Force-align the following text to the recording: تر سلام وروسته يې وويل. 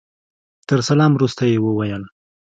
تر 0.67 0.79
سلام 0.89 1.11
وروسته 1.13 1.41
يې 1.51 1.57
وويل. 1.61 2.03